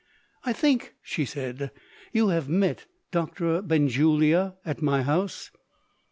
"I 0.43 0.51
think," 0.51 0.95
she 1.03 1.25
said, 1.25 1.69
"you 2.11 2.29
have 2.29 2.49
met 2.49 2.87
Doctor 3.11 3.61
Benjulia 3.61 4.55
at 4.65 4.81
my 4.81 5.03
house?" 5.03 5.51